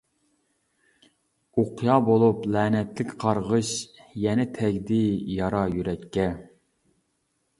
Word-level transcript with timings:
ئوقيا 1.63 1.97
بولۇپ 2.07 2.47
لەنەتلىك 2.55 3.13
قارغىش، 3.23 3.73
يەنە 4.23 4.45
تەگدى 4.57 5.01
يارا 5.35 5.63
يۈرەككە. 5.77 6.27